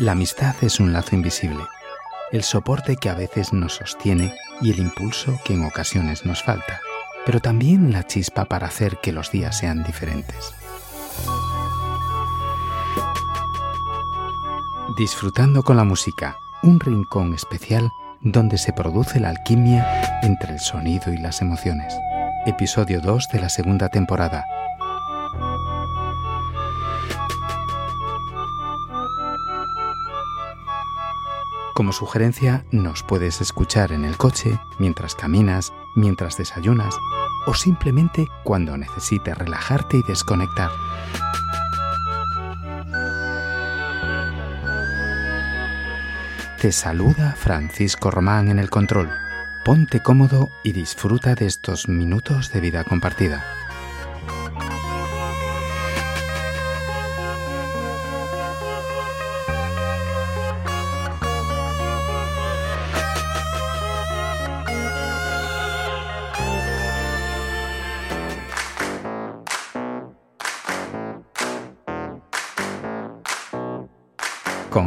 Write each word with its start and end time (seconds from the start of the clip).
La 0.00 0.12
amistad 0.12 0.54
es 0.62 0.78
un 0.78 0.92
lazo 0.92 1.16
invisible, 1.16 1.64
el 2.30 2.44
soporte 2.44 2.94
que 2.94 3.10
a 3.10 3.14
veces 3.14 3.52
nos 3.52 3.74
sostiene 3.74 4.32
y 4.60 4.70
el 4.70 4.78
impulso 4.78 5.40
que 5.44 5.54
en 5.54 5.64
ocasiones 5.64 6.24
nos 6.24 6.40
falta, 6.40 6.80
pero 7.26 7.40
también 7.40 7.90
la 7.92 8.06
chispa 8.06 8.44
para 8.44 8.68
hacer 8.68 8.98
que 8.98 9.10
los 9.10 9.32
días 9.32 9.58
sean 9.58 9.82
diferentes. 9.82 10.54
Disfrutando 14.96 15.64
con 15.64 15.76
la 15.76 15.82
música, 15.84 16.36
un 16.62 16.78
rincón 16.78 17.34
especial 17.34 17.90
donde 18.20 18.56
se 18.56 18.72
produce 18.72 19.18
la 19.18 19.30
alquimia 19.30 20.20
entre 20.22 20.52
el 20.52 20.60
sonido 20.60 21.12
y 21.12 21.18
las 21.18 21.42
emociones. 21.42 21.92
Episodio 22.46 23.00
2 23.00 23.30
de 23.32 23.40
la 23.40 23.48
segunda 23.48 23.88
temporada. 23.88 24.44
Como 31.78 31.92
sugerencia, 31.92 32.64
nos 32.72 33.04
puedes 33.04 33.40
escuchar 33.40 33.92
en 33.92 34.04
el 34.04 34.16
coche, 34.16 34.58
mientras 34.80 35.14
caminas, 35.14 35.72
mientras 35.94 36.36
desayunas 36.36 36.92
o 37.46 37.54
simplemente 37.54 38.26
cuando 38.42 38.76
necesites 38.76 39.38
relajarte 39.38 39.98
y 39.98 40.02
desconectar. 40.02 40.70
Te 46.60 46.72
saluda 46.72 47.36
Francisco 47.38 48.10
Román 48.10 48.48
en 48.48 48.58
el 48.58 48.70
control. 48.70 49.08
Ponte 49.64 50.02
cómodo 50.02 50.48
y 50.64 50.72
disfruta 50.72 51.36
de 51.36 51.46
estos 51.46 51.88
minutos 51.88 52.52
de 52.52 52.60
vida 52.60 52.82
compartida. 52.82 53.57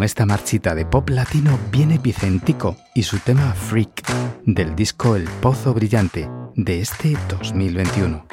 Con 0.02 0.06
esta 0.06 0.26
marchita 0.26 0.74
de 0.74 0.84
pop 0.84 1.10
latino 1.10 1.60
viene 1.72 2.00
Vicentico 2.00 2.76
y 2.96 3.04
su 3.04 3.20
tema 3.20 3.54
Freak 3.54 4.02
del 4.48 4.76
disco 4.76 5.16
El 5.16 5.26
Pozo 5.26 5.76
Brillante 5.76 6.28
de 6.56 6.82
este 6.82 7.16
2021. 7.30 8.26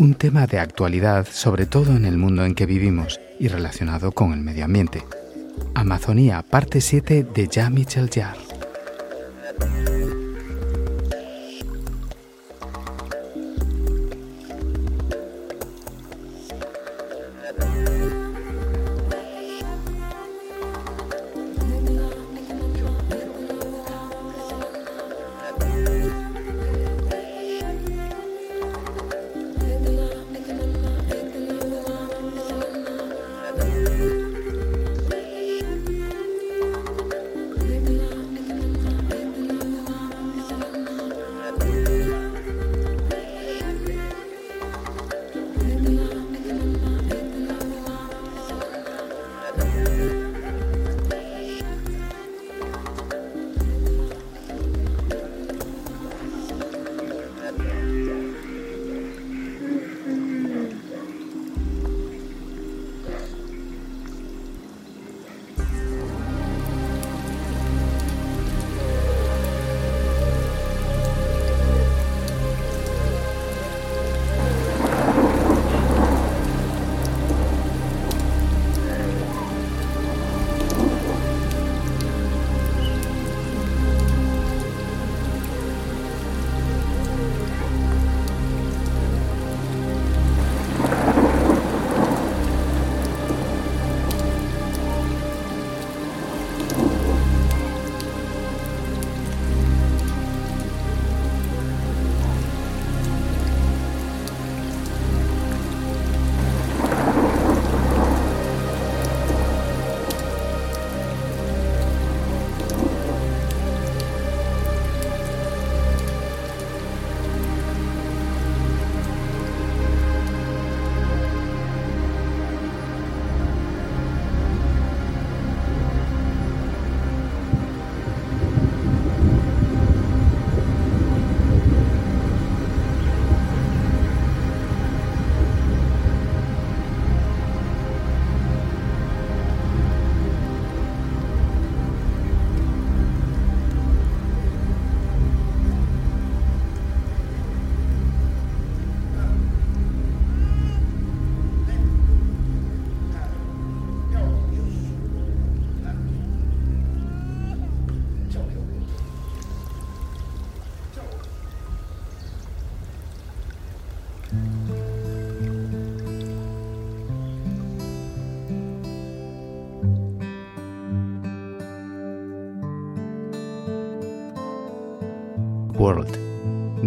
Un 0.00 0.14
tema 0.14 0.46
de 0.46 0.58
actualidad, 0.58 1.26
sobre 1.30 1.66
todo 1.66 1.94
en 1.94 2.06
el 2.06 2.16
mundo 2.16 2.46
en 2.46 2.54
que 2.54 2.64
vivimos 2.64 3.20
y 3.38 3.48
relacionado 3.48 4.12
con 4.12 4.32
el 4.32 4.40
medio 4.40 4.64
ambiente. 4.64 5.04
Amazonía, 5.74 6.42
parte 6.42 6.80
7 6.80 7.26
de 7.34 7.48
Ja 7.52 7.68
Michel 7.68 8.08
Jarre. 8.08 8.49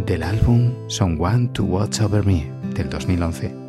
Del 0.06 0.24
álbum 0.24 0.74
Someone 0.88 1.48
to 1.54 1.64
Watch 1.64 2.02
Over 2.02 2.26
Me 2.26 2.52
del 2.74 2.90
2011. 2.90 3.63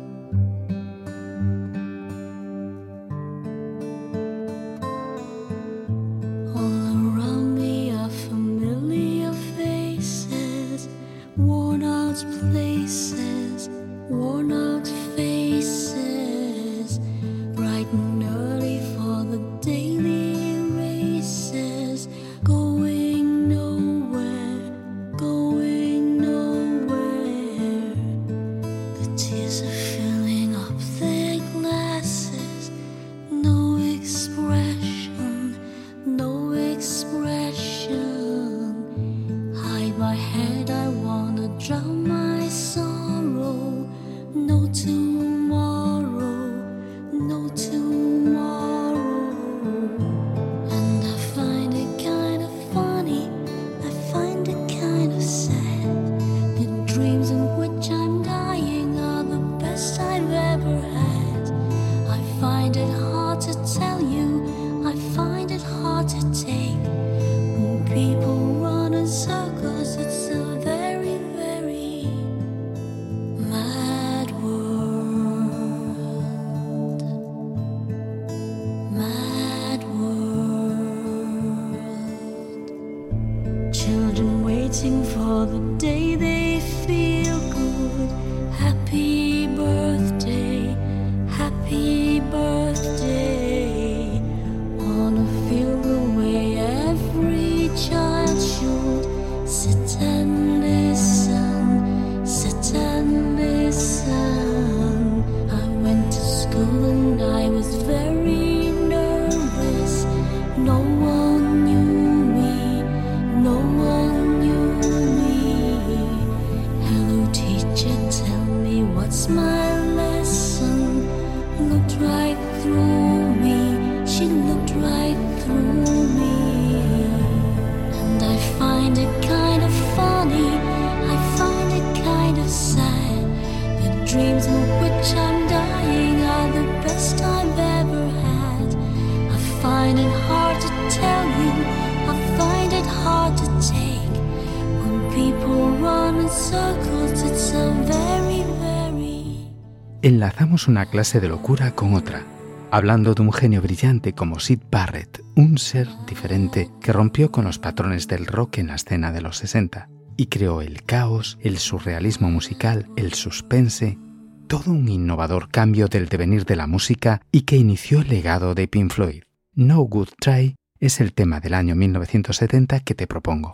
Enlazamos 150.05 150.67
una 150.67 150.85
clase 150.85 151.19
de 151.19 151.27
locura 151.27 151.71
con 151.71 151.95
otra, 151.95 152.21
hablando 152.69 153.15
de 153.15 153.23
un 153.23 153.33
genio 153.33 153.59
brillante 153.59 154.13
como 154.13 154.39
Sid 154.39 154.59
Barrett, 154.69 155.23
un 155.35 155.57
ser 155.57 155.87
diferente 156.05 156.69
que 156.79 156.93
rompió 156.93 157.31
con 157.31 157.45
los 157.45 157.57
patrones 157.57 158.07
del 158.07 158.27
rock 158.27 158.59
en 158.59 158.67
la 158.67 158.75
escena 158.75 159.11
de 159.11 159.21
los 159.21 159.39
60 159.39 159.89
y 160.15 160.27
creó 160.27 160.61
el 160.61 160.83
caos, 160.83 161.39
el 161.41 161.57
surrealismo 161.57 162.29
musical, 162.29 162.87
el 162.97 163.15
suspense, 163.15 163.97
todo 164.45 164.69
un 164.69 164.89
innovador 164.89 165.49
cambio 165.49 165.87
del 165.87 166.07
devenir 166.07 166.45
de 166.45 166.55
la 166.55 166.67
música 166.67 167.21
y 167.31 167.41
que 167.41 167.57
inició 167.57 168.01
el 168.01 168.09
legado 168.09 168.53
de 168.53 168.67
Pink 168.67 168.91
Floyd. 168.91 169.23
No 169.55 169.81
Good 169.81 170.09
Try 170.19 170.53
es 170.79 171.01
el 171.01 171.13
tema 171.13 171.39
del 171.39 171.55
año 171.55 171.73
1970 171.73 172.81
que 172.81 172.93
te 172.93 173.07
propongo. 173.07 173.53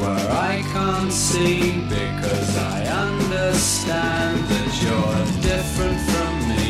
Where 0.00 0.30
I 0.30 0.62
can't 0.72 1.12
see 1.12 1.80
because 1.88 2.56
I 2.56 2.78
understand 3.06 4.38
that 4.52 4.70
you're 4.82 5.24
different 5.50 5.98
from 6.10 6.34
me. 6.50 6.68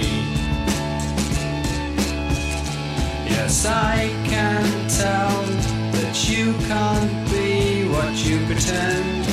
Yes, 3.35 3.67
I 3.67 4.09
can 4.33 4.67
tell 4.89 5.43
that 5.97 6.17
you 6.29 6.55
can't 6.71 7.31
be 7.31 7.89
what 7.95 8.15
you 8.27 8.37
pretend. 8.47 9.25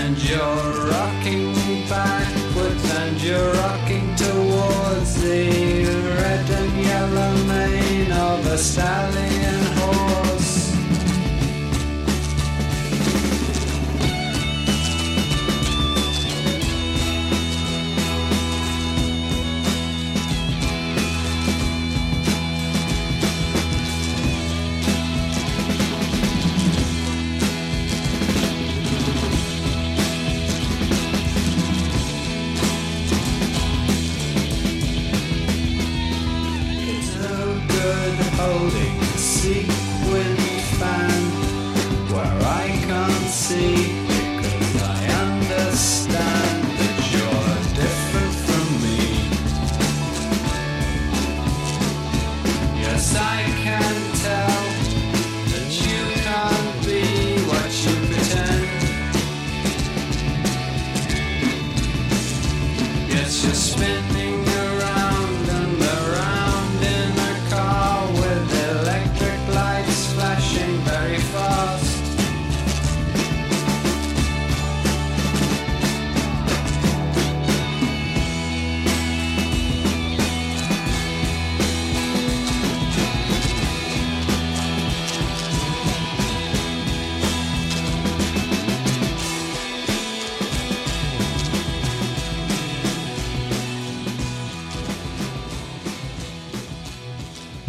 And 0.00 0.14
you're 0.28 0.72
rocking 0.92 1.52
backwards 1.88 2.84
and 3.00 3.22
you're 3.22 3.52
rocking 3.64 4.14
towards 4.14 5.20
the 5.22 5.84
red 6.20 6.50
and 6.50 6.72
yellow 6.84 7.34
mane 7.46 7.85
of 8.26 8.46
a 8.46 8.58
stallion 8.58 9.62
horse. 9.76 10.35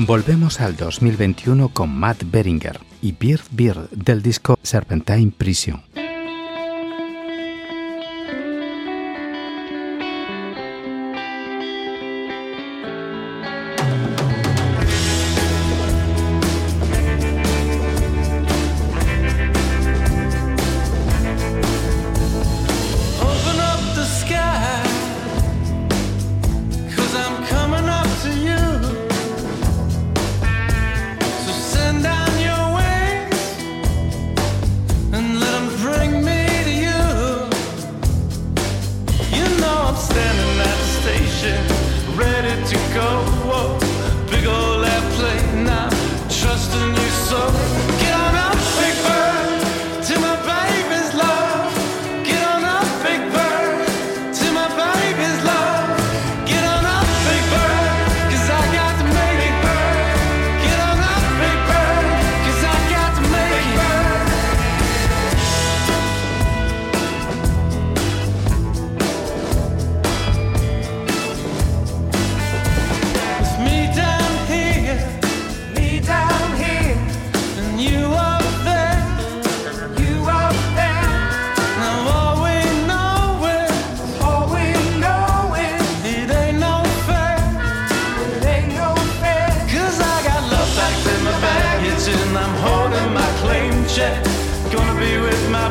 Volvemos 0.07 0.61
al 0.61 0.77
2021 0.77 1.67
con 1.73 1.93
Matt 1.93 2.23
Beringer 2.31 2.79
y 3.01 3.11
Beard 3.11 3.43
Beard 3.51 3.89
del 3.89 4.21
disco 4.21 4.57
Serpentine 4.63 5.33
Prison. 5.37 5.81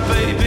baby. 0.08 0.45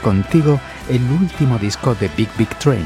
Contigo 0.00 0.60
el 0.88 1.02
último 1.10 1.58
disco 1.58 1.94
de 1.94 2.08
Big 2.16 2.28
Big 2.36 2.48
Train, 2.58 2.84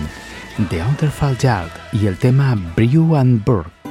The 0.71 0.83
Outerfall 0.83 1.37
Yard 1.39 1.71
y 1.93 2.07
el 2.07 2.17
tema 2.19 2.55
Brew 2.77 3.17
and 3.17 3.45
Burke. 3.45 3.84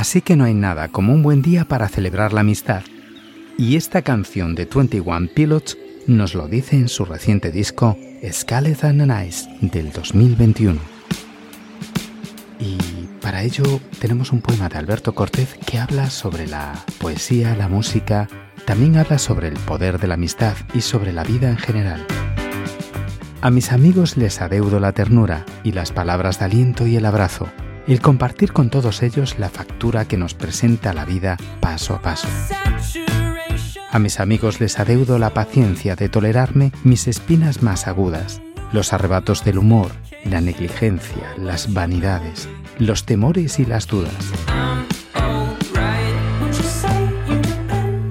Así 0.00 0.22
que 0.22 0.34
no 0.34 0.44
hay 0.44 0.54
nada 0.54 0.88
como 0.88 1.12
un 1.12 1.22
buen 1.22 1.42
día 1.42 1.66
para 1.66 1.86
celebrar 1.86 2.32
la 2.32 2.40
amistad. 2.40 2.82
Y 3.58 3.76
esta 3.76 4.00
canción 4.00 4.54
de 4.54 4.64
21 4.64 5.28
Pilots 5.34 5.76
nos 6.06 6.34
lo 6.34 6.48
dice 6.48 6.76
en 6.76 6.88
su 6.88 7.04
reciente 7.04 7.52
disco 7.52 7.98
Scarlet 8.26 8.82
and 8.82 9.26
Ice 9.28 9.46
del 9.60 9.92
2021. 9.92 10.80
Y 12.60 12.78
para 13.20 13.42
ello 13.42 13.78
tenemos 13.98 14.32
un 14.32 14.40
poema 14.40 14.70
de 14.70 14.78
Alberto 14.78 15.14
Cortés 15.14 15.58
que 15.66 15.78
habla 15.78 16.08
sobre 16.08 16.46
la 16.46 16.82
poesía, 16.96 17.54
la 17.54 17.68
música, 17.68 18.26
también 18.64 18.96
habla 18.96 19.18
sobre 19.18 19.48
el 19.48 19.58
poder 19.58 19.98
de 19.98 20.08
la 20.08 20.14
amistad 20.14 20.54
y 20.72 20.80
sobre 20.80 21.12
la 21.12 21.24
vida 21.24 21.50
en 21.50 21.58
general. 21.58 22.06
A 23.42 23.50
mis 23.50 23.70
amigos 23.70 24.16
les 24.16 24.40
adeudo 24.40 24.80
la 24.80 24.92
ternura 24.92 25.44
y 25.62 25.72
las 25.72 25.92
palabras 25.92 26.38
de 26.38 26.46
aliento 26.46 26.86
y 26.86 26.96
el 26.96 27.04
abrazo, 27.04 27.48
el 27.90 28.00
compartir 28.00 28.52
con 28.52 28.70
todos 28.70 29.02
ellos 29.02 29.40
la 29.40 29.48
factura 29.48 30.04
que 30.04 30.16
nos 30.16 30.34
presenta 30.34 30.92
la 30.92 31.04
vida 31.04 31.36
paso 31.58 31.92
a 31.96 32.00
paso. 32.00 32.28
A 33.90 33.98
mis 33.98 34.20
amigos 34.20 34.60
les 34.60 34.78
adeudo 34.78 35.18
la 35.18 35.30
paciencia 35.30 35.96
de 35.96 36.08
tolerarme 36.08 36.70
mis 36.84 37.08
espinas 37.08 37.64
más 37.64 37.88
agudas, 37.88 38.40
los 38.72 38.92
arrebatos 38.92 39.44
del 39.44 39.58
humor, 39.58 39.90
la 40.24 40.40
negligencia, 40.40 41.34
las 41.36 41.74
vanidades, 41.74 42.48
los 42.78 43.06
temores 43.06 43.58
y 43.58 43.64
las 43.64 43.88
dudas. 43.88 44.14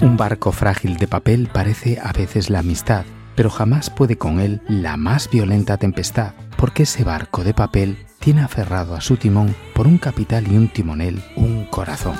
Un 0.02 0.16
barco 0.18 0.52
frágil 0.52 0.98
de 0.98 1.08
papel 1.08 1.48
parece 1.50 1.98
a 2.02 2.12
veces 2.12 2.50
la 2.50 2.58
amistad, 2.58 3.06
pero 3.40 3.48
jamás 3.48 3.88
puede 3.88 4.18
con 4.18 4.38
él 4.38 4.60
la 4.68 4.98
más 4.98 5.30
violenta 5.30 5.78
tempestad, 5.78 6.34
porque 6.58 6.82
ese 6.82 7.04
barco 7.04 7.42
de 7.42 7.54
papel 7.54 7.96
tiene 8.18 8.42
aferrado 8.42 8.94
a 8.94 9.00
su 9.00 9.16
timón 9.16 9.56
por 9.74 9.86
un 9.86 9.96
capital 9.96 10.46
y 10.46 10.58
un 10.58 10.68
timonel 10.68 11.22
un 11.36 11.64
corazón. 11.64 12.16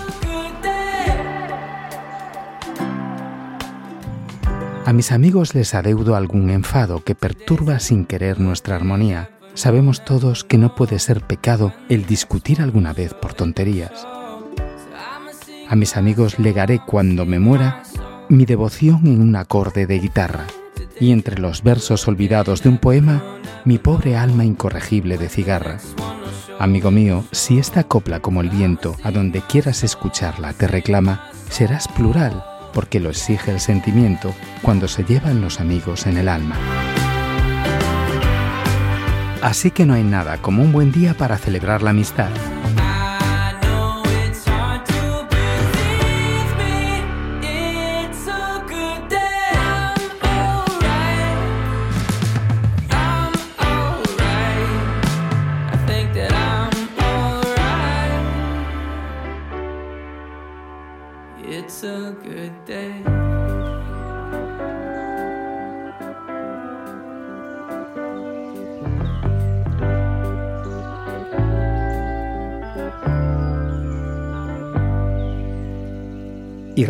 A 4.87 4.95
mis 4.95 5.13
amigos 5.13 5.55
les 5.55 5.75
adeudo 5.75 6.17
algún 6.17 6.49
enfado 6.49 7.05
que 7.05 7.15
perturba 7.15 7.81
sin 7.81 8.07
querer 8.07 8.41
nuestra 8.41 8.77
armonía. 8.77 9.29
Sabemos 9.53 10.07
todos 10.07 10.43
que 10.43 10.57
no 10.57 10.75
puede 10.75 10.99
ser 10.99 11.21
pecado 11.21 11.75
el 11.91 12.07
discutir 12.07 12.63
alguna 12.63 12.95
vez 12.95 13.13
por 13.13 13.35
tonterías. 13.35 14.07
A 15.69 15.77
mis 15.77 15.99
amigos 15.99 16.39
legaré 16.39 16.81
cuando 16.87 17.27
me 17.27 17.39
muera 17.39 17.83
mi 18.31 18.47
devoción 18.47 19.07
en 19.07 19.21
un 19.21 19.37
acorde 19.37 19.87
de 19.87 19.99
guitarra 19.99 20.47
y 21.01 21.13
entre 21.13 21.39
los 21.39 21.63
versos 21.63 22.07
olvidados 22.07 22.63
de 22.63 22.69
un 22.69 22.79
poema 22.79 23.23
mi 23.65 23.79
pobre 23.79 24.17
alma 24.17 24.45
incorregible 24.45 25.19
de 25.19 25.29
cigarra. 25.29 25.79
Amigo 26.59 26.91
mío, 26.91 27.25
si 27.33 27.59
esta 27.59 27.85
copla 27.85 28.21
como 28.21 28.43
el 28.43 28.51
viento, 28.51 28.95
a 29.03 29.11
donde 29.11 29.41
quieras 29.41 29.83
escucharla, 29.83 30.53
te 30.53 30.69
reclama, 30.69 31.31
serás 31.49 31.89
plural 31.89 32.45
porque 32.73 33.01
lo 33.01 33.11
exige 33.11 33.51
el 33.51 33.61
sentimiento 33.61 34.33
cuando 34.63 34.89
se 34.89 35.05
llevan 35.05 35.41
los 35.41 35.61
amigos 35.61 36.07
en 36.07 36.19
el 36.19 36.29
alma. 36.29 36.57
Así 39.43 39.71
que 39.71 39.87
no 39.87 39.95
hay 39.95 40.05
nada 40.05 40.37
como 40.37 40.63
un 40.63 40.71
buen 40.71 40.93
día 40.93 41.15
para 41.15 41.39
celebrar 41.39 41.83
la 41.83 41.91
amistad. 41.91 42.29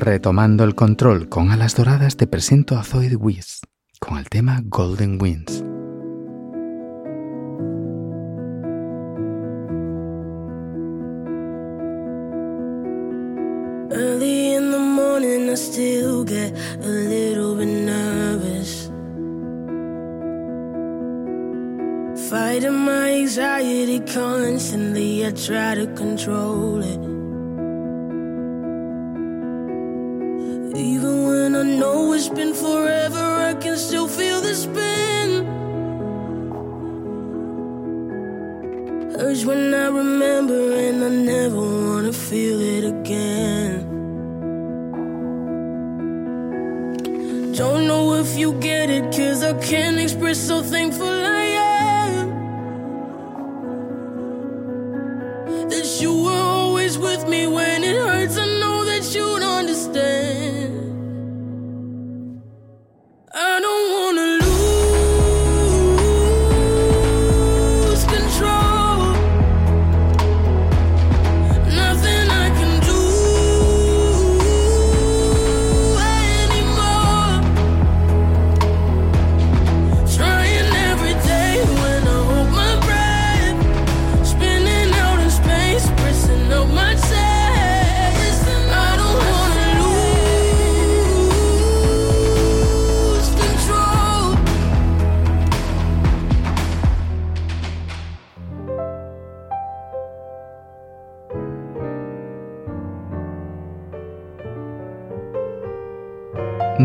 Retomando 0.00 0.64
el 0.64 0.74
control 0.74 1.28
con 1.28 1.50
alas 1.50 1.76
doradas 1.76 2.16
te 2.16 2.26
presento 2.26 2.76
a 2.76 2.82
Zoe 2.82 3.14
Wiz 3.16 3.60
con 4.00 4.18
el 4.18 4.28
tema 4.28 4.62
Golden 4.64 5.20
Winds. 5.20 5.62
Early 13.92 14.54
in 14.54 14.70
the 14.70 14.78
morning, 14.78 15.50
I 15.50 15.54
still 15.56 16.24
get 16.24 16.54
a 16.82 16.88
little 16.88 17.56
bit 17.56 17.68
nervous. 17.68 18.90
Fighting 22.30 22.84
my 22.84 23.22
anxiety 23.22 24.00
constantly, 24.00 25.26
I 25.26 25.32
try 25.32 25.74
to 25.74 25.92
control 25.94 26.82
it. 26.82 27.09
Feel 42.30 42.60
it 42.60 42.84
again. 42.84 43.80
Don't 47.56 47.88
know 47.88 48.14
if 48.14 48.38
you 48.38 48.52
get 48.60 48.88
it, 48.88 49.02
cause 49.16 49.42
I 49.42 49.52
can't 49.54 49.98
express 49.98 50.38
so 50.38 50.62
thankful 50.62 51.09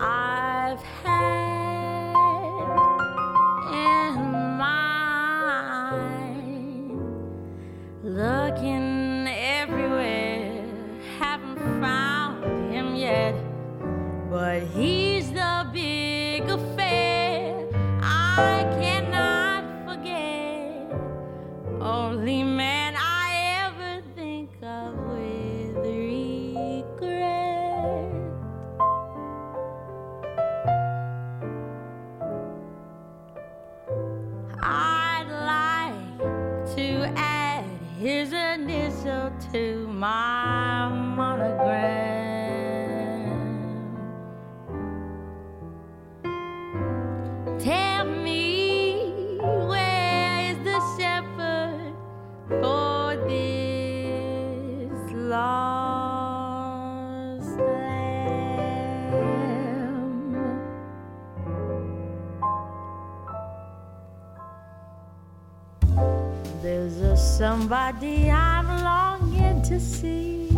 I've 0.00 0.80
had 1.02 2.14
in 3.72 4.14
mind. 4.56 5.80
Looking 8.04 9.26
everywhere, 9.28 10.64
haven't 11.18 11.58
found 11.80 12.72
him 12.72 12.94
yet, 12.94 13.34
but 14.30 14.62
he. 14.68 15.07
to 39.52 39.86
my 39.88 40.88
monogram. 40.90 41.48
Tell 47.58 48.04
me 48.04 49.38
where 49.40 50.50
is 50.50 50.58
the 50.64 50.80
shepherd 50.98 51.94
for 52.48 53.16
this 53.26 55.12
lost 55.12 56.68
lamb? 57.58 59.08
There's 66.62 66.98
a 67.00 67.16
somebody 67.16 68.30
I 68.30 68.47
to 69.68 69.78
see. 69.78 70.48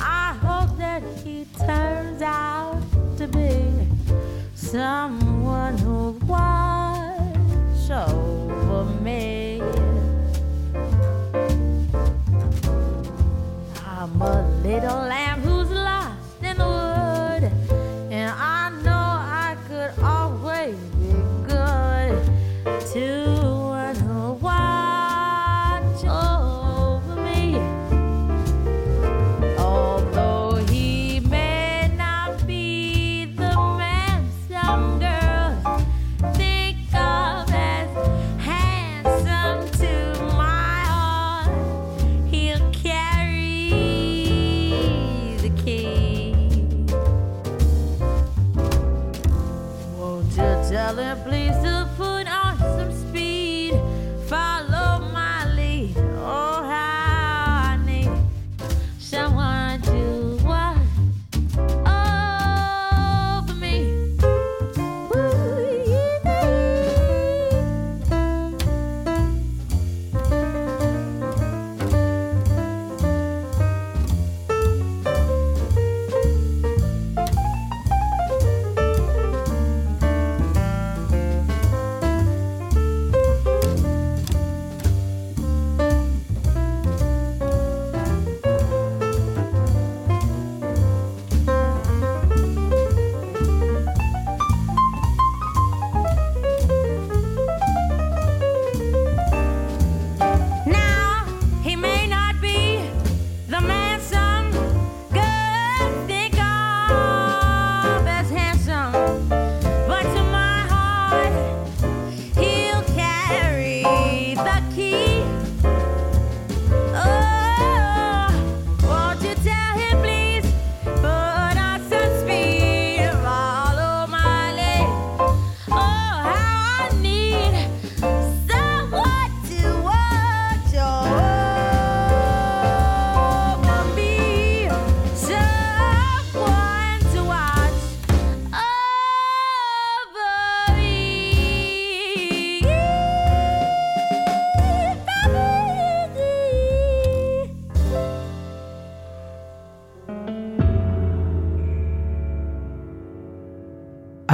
I 0.00 0.36
hope 0.42 0.76
that 0.78 1.00
he 1.22 1.46
turns 1.64 2.22
out 2.22 2.82
to 3.16 3.28
be 3.28 3.70
someone 4.56 5.78
who'll 5.78 6.17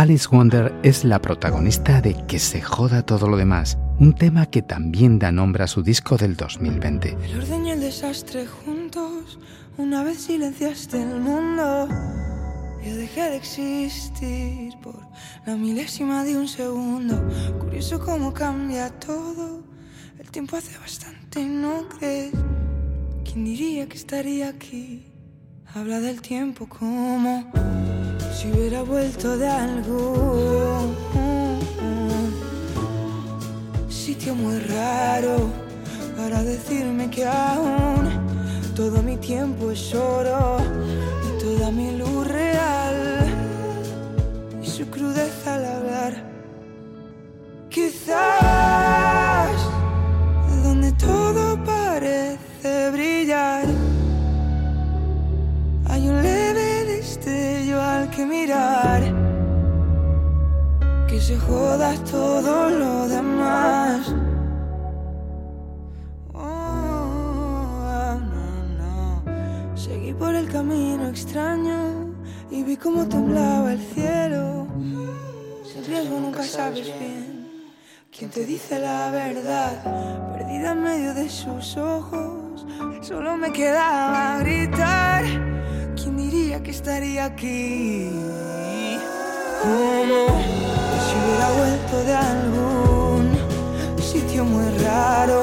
Alice 0.04 0.28
Wonder 0.30 0.70
es 0.82 1.02
la 1.02 1.18
protagonista 1.18 2.02
de 2.02 2.14
Que 2.26 2.38
se 2.38 2.60
joda 2.60 3.06
todo 3.06 3.26
lo 3.26 3.38
demás, 3.38 3.78
un 3.98 4.14
tema 4.14 4.44
que 4.44 4.60
también 4.60 5.18
da 5.18 5.32
nombre 5.32 5.64
a 5.64 5.66
su 5.66 5.82
disco 5.82 6.18
del 6.18 6.36
2020. 6.36 7.16
El 7.24 7.40
orden 7.40 7.64
y 7.64 7.70
el 7.70 7.80
desastre 7.80 8.44
juntos, 8.46 9.38
una 9.78 10.04
vez 10.04 10.24
silenciaste 10.24 11.00
el 11.00 11.20
mundo. 11.20 11.88
Yo 12.84 12.96
dejé 12.96 13.30
de 13.30 13.36
existir 13.36 14.74
por 14.82 15.00
la 15.46 15.56
milésima 15.56 16.22
de 16.22 16.36
un 16.36 16.48
segundo. 16.48 17.26
Curioso 17.58 17.98
cómo 17.98 18.34
cambia 18.34 18.90
todo. 18.90 19.62
El 20.18 20.30
tiempo 20.30 20.58
hace 20.58 20.76
bastante, 20.80 21.46
¿no 21.46 21.88
crees? 21.88 22.34
¿Quién 23.24 23.46
diría 23.46 23.88
que 23.88 23.96
estaría 23.96 24.50
aquí? 24.50 25.06
Habla 25.74 26.00
del 26.00 26.20
tiempo 26.20 26.68
como 26.68 27.50
si 28.44 28.52
hubiera 28.52 28.82
vuelto 28.82 29.36
de 29.38 29.48
algo. 29.48 30.94
Sitio 33.88 34.34
muy 34.34 34.58
raro 34.58 35.48
para 36.16 36.42
decirme 36.42 37.08
que 37.10 37.24
aún 37.26 38.10
todo 38.76 39.02
mi 39.02 39.16
tiempo 39.16 39.70
es 39.70 39.94
oro 39.94 40.58
y 41.26 41.42
toda 41.42 41.70
mi 41.70 41.96
luz 41.96 42.26
real 42.26 42.96
y 44.62 44.66
su 44.66 44.86
crudeza 44.88 45.54
al 45.54 45.64
hablar. 45.64 46.12
Quizás 47.70 48.43
aquí? 87.34 88.10
Como 89.62 90.20
si 91.04 91.12
hubiera 91.20 91.48
vuelto 91.58 91.96
de 92.04 92.14
algún 92.14 93.22
sitio 94.00 94.44
muy 94.44 94.66
raro 94.78 95.42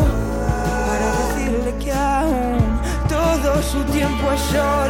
para 0.87 1.07
decirle 1.21 1.75
que 1.83 1.91
aún 1.91 2.79
todo 3.09 3.61
su 3.61 3.83
tiempo 3.91 4.31
es 4.31 4.55
oro 4.55 4.80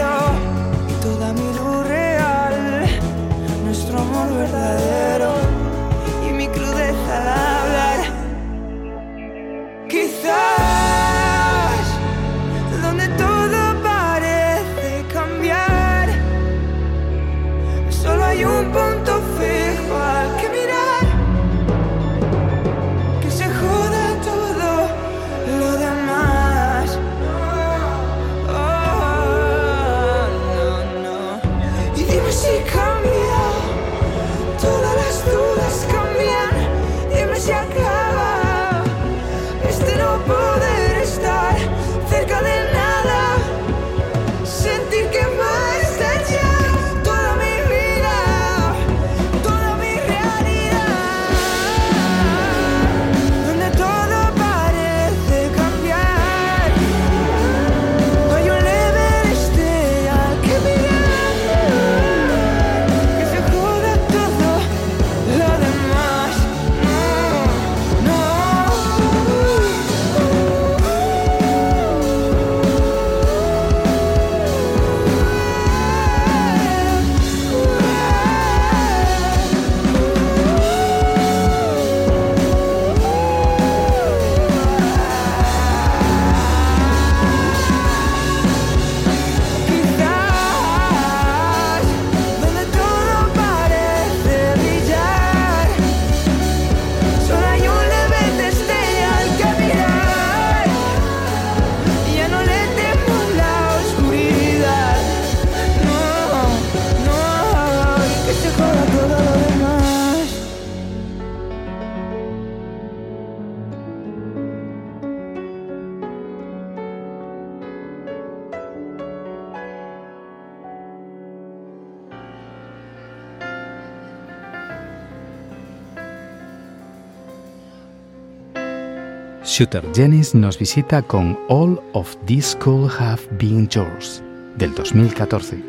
Shooter 129.52 129.84
Jennings 129.92 130.34
nos 130.34 130.58
visita 130.58 131.02
con 131.02 131.38
All 131.50 131.78
of 131.92 132.16
This 132.26 132.56
Could 132.56 132.90
Have 132.98 133.22
Been 133.38 133.68
Yours 133.70 134.24
del 134.56 134.74
2014. 134.74 135.62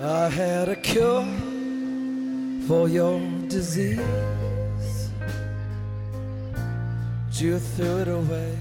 I 0.00 0.28
had 0.28 0.68
a 0.68 0.74
cure 0.74 1.24
for 2.66 2.88
your 2.88 3.20
disease. 3.46 4.00
You 7.34 7.60
threw 7.60 7.98
it 8.00 8.08
away. 8.08 8.58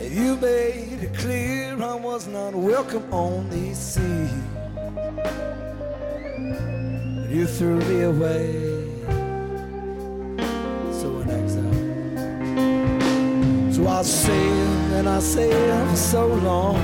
And 0.00 0.10
you 0.10 0.36
made 0.36 1.02
it 1.02 1.14
clear 1.18 1.76
I 1.82 1.96
was 1.96 2.26
not 2.26 2.54
welcome 2.54 3.04
on 3.12 3.50
these 3.50 3.76
seas. 3.76 4.32
You 7.28 7.46
threw 7.46 7.76
me 7.80 8.04
away. 8.04 8.63
I 13.86 14.02
sailed 14.02 14.92
and 14.92 15.08
I 15.08 15.20
sailed 15.20 15.90
for 15.90 15.96
so 15.96 16.26
long. 16.26 16.76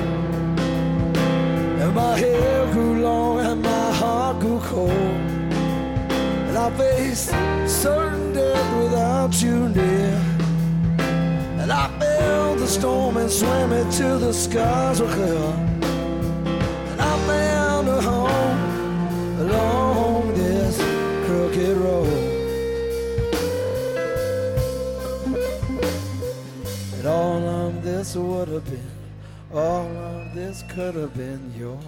And 1.80 1.94
my 1.94 2.16
hair 2.18 2.72
grew 2.72 3.00
long 3.00 3.40
and 3.40 3.62
my 3.62 3.92
heart 3.92 4.40
grew 4.40 4.60
cold. 4.60 4.90
And 4.90 6.56
I 6.58 6.70
faced 6.76 7.30
certain 7.66 8.34
death 8.34 8.82
without 8.82 9.42
you 9.42 9.68
near. 9.70 10.20
And 11.60 11.72
I 11.72 11.88
felt 11.98 12.58
the 12.58 12.66
storm 12.66 13.16
and 13.16 13.30
swam 13.30 13.72
it 13.72 13.90
till 13.90 14.18
the 14.18 14.32
skies 14.32 15.00
were 15.00 15.12
clear. 15.14 15.69
This 28.10 28.16
would 28.16 28.48
have 28.48 28.64
been, 28.64 28.90
all 29.54 29.86
of 29.86 30.34
this 30.34 30.64
could 30.68 30.96
have 30.96 31.16
been 31.16 31.54
yours. 31.56 31.78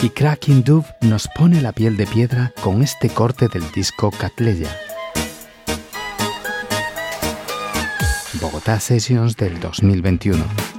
Y 0.00 0.10
Cracking 0.10 0.64
Dove 0.64 0.86
nos 1.02 1.28
pone 1.36 1.60
la 1.60 1.72
piel 1.72 1.96
de 1.96 2.06
piedra 2.06 2.52
con 2.62 2.82
este 2.82 3.10
corte 3.10 3.48
del 3.48 3.70
disco 3.72 4.10
Catleya. 4.10 4.74
Bogotá 8.40 8.80
Sessions 8.80 9.36
del 9.36 9.60
2021. 9.60 10.77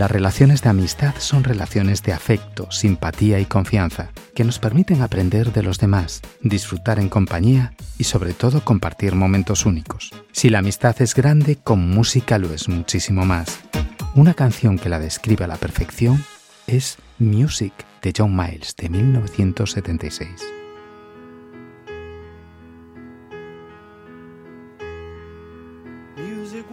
Las 0.00 0.10
relaciones 0.10 0.62
de 0.62 0.70
amistad 0.70 1.14
son 1.18 1.44
relaciones 1.44 2.02
de 2.02 2.14
afecto, 2.14 2.70
simpatía 2.70 3.38
y 3.38 3.44
confianza, 3.44 4.08
que 4.34 4.44
nos 4.44 4.58
permiten 4.58 5.02
aprender 5.02 5.52
de 5.52 5.62
los 5.62 5.78
demás, 5.78 6.22
disfrutar 6.40 6.98
en 6.98 7.10
compañía 7.10 7.74
y 7.98 8.04
sobre 8.04 8.32
todo 8.32 8.64
compartir 8.64 9.14
momentos 9.14 9.66
únicos. 9.66 10.10
Si 10.32 10.48
la 10.48 10.60
amistad 10.60 10.96
es 11.02 11.14
grande, 11.14 11.56
con 11.56 11.86
música 11.90 12.38
lo 12.38 12.54
es 12.54 12.66
muchísimo 12.66 13.26
más. 13.26 13.60
Una 14.14 14.32
canción 14.32 14.78
que 14.78 14.88
la 14.88 14.98
describe 14.98 15.44
a 15.44 15.48
la 15.48 15.58
perfección 15.58 16.24
es 16.66 16.96
Music 17.18 17.74
de 18.00 18.14
John 18.16 18.34
Miles 18.34 18.74
de 18.76 18.88
1976. 18.88 20.30
Music 26.16 26.64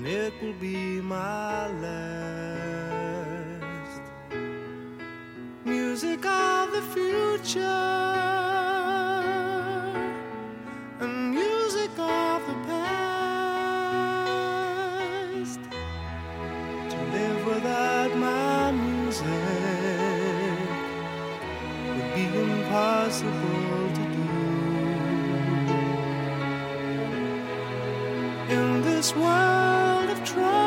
and 0.00 0.08
it 0.08 0.32
will 0.40 0.54
be 0.54 0.98
my 1.02 1.68
last. 1.82 2.00
Music 5.62 6.24
of 6.24 6.72
the 6.72 6.80
future, 6.94 7.60
and 11.00 11.32
music 11.34 11.90
of 11.98 12.46
the 12.48 12.54
past. 12.66 12.90
To 16.90 16.96
live 17.12 17.44
without 17.46 18.16
my 18.16 18.72
music 18.72 19.26
would 21.94 22.10
be 22.14 22.24
impossible 22.40 23.90
to 23.98 24.04
do. 24.16 24.28
In 28.48 28.80
this 28.80 29.14
world 29.14 29.79
of 30.20 30.28
troubles, 30.28 30.59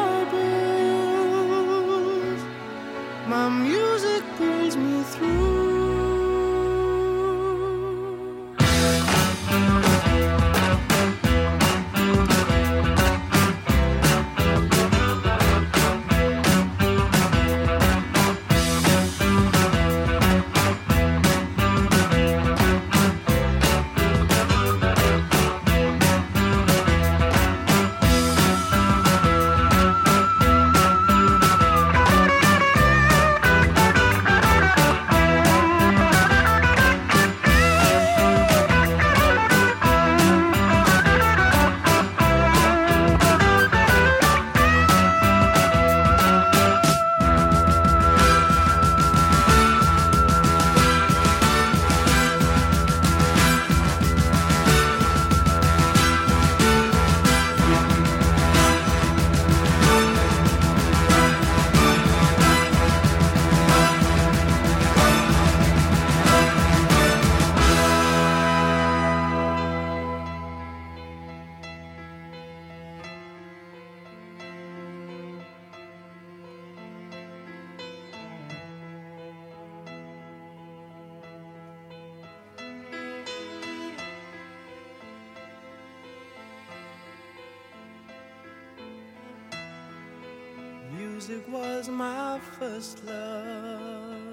was 91.53 91.87
my 91.87 92.39
first 92.57 93.05
love, 93.05 94.25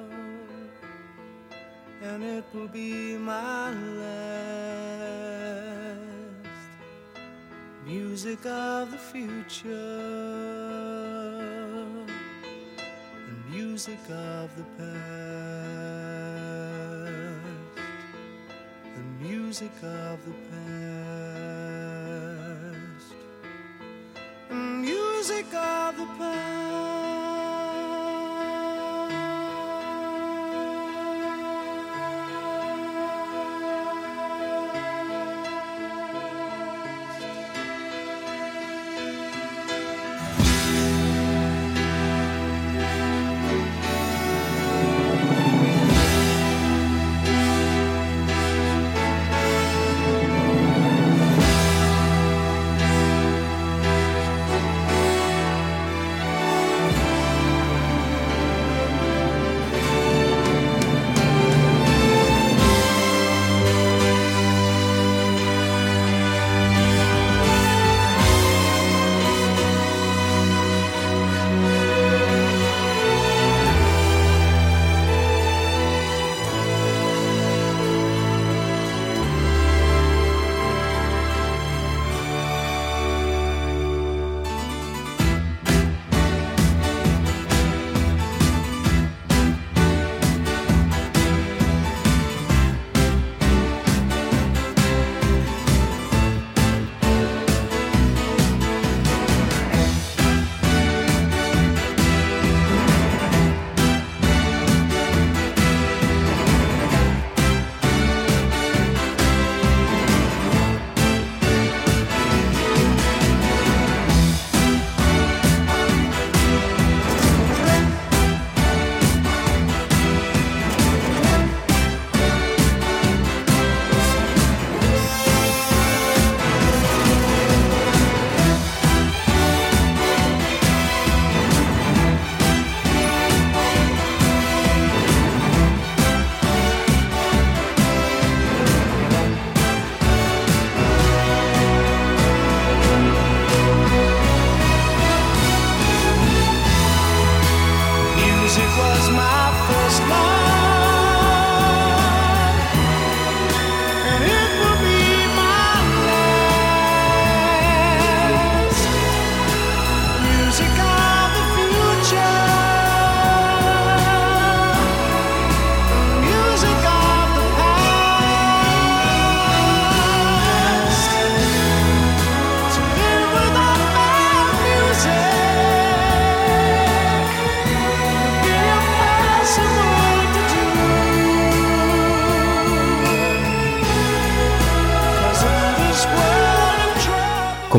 and 2.03 2.25
it 2.25 2.45
will 2.55 2.68
be 2.68 3.18
my 3.18 3.71
last. 3.73 4.11
Music 7.85 8.47
of 8.47 8.91
the 8.91 8.97
future, 8.97 9.75
and 13.29 13.51
music 13.51 14.01
of 14.09 14.49
the 14.57 14.64
past, 14.79 14.91
and 18.97 19.21
music 19.21 19.77
of 19.83 20.25
the 20.25 20.33
past 20.51 20.71
music 25.21 25.55
of 25.55 25.97
the 25.97 26.07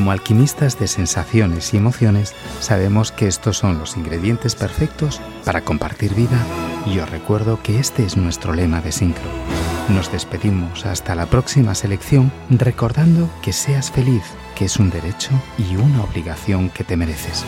Como 0.02 0.14
alquimistas 0.14 0.80
de 0.80 0.88
sensaciones 0.88 1.76
y 1.76 1.78
emociones, 1.78 2.34
sabemos 2.60 3.12
que 3.12 3.28
estos 3.28 3.60
son 3.60 3.78
los 3.78 3.97
ingredientes 3.97 4.56
perfectos 4.56 5.22
para 5.45 5.62
compartir 5.62 6.16
vida 6.16 6.43
y 6.88 6.97
os 6.97 7.08
recuerdo 7.08 7.62
que 7.62 7.78
este 7.80 8.04
es 8.04 8.18
nuestro 8.18 8.56
lema 8.56 8.82
de 8.82 8.91
Sincro. 8.91 9.30
Nos 9.89 10.12
despedimos 10.12 10.88
hasta 10.88 11.14
la 11.14 11.28
próxima 11.28 11.76
selección 11.76 12.32
recordando 12.49 13.30
que 13.43 13.54
seas 13.54 13.91
feliz, 13.91 14.24
que 14.56 14.66
es 14.66 14.78
un 14.78 14.89
derecho 14.89 15.30
y 15.60 15.76
una 15.76 16.02
obligación 16.02 16.72
que 16.72 16.84
te 16.84 16.97
mereces. 16.97 17.45